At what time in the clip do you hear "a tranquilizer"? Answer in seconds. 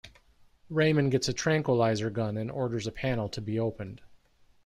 1.29-2.09